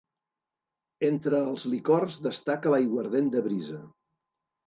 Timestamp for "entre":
1.09-1.41